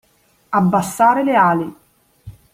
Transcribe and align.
Abbassare 0.49 1.21
le 1.23 1.35
ali. 1.35 1.75